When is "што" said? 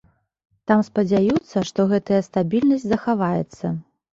1.71-1.87